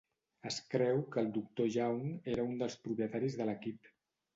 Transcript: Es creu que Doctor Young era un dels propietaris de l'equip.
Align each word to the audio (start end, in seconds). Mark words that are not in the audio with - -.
Es 0.49 0.55
creu 0.75 1.01
que 1.17 1.25
Doctor 1.37 1.71
Young 1.77 2.03
era 2.35 2.49
un 2.51 2.59
dels 2.65 2.83
propietaris 2.89 3.41
de 3.43 3.53
l'equip. 3.53 3.97